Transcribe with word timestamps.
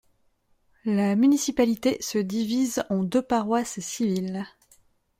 La 0.83 1.15
municipalité 1.15 2.01
se 2.01 2.17
divise 2.17 2.83
en 2.89 3.03
deux 3.03 3.21
paroisses 3.21 3.79
civiles. 3.81 4.47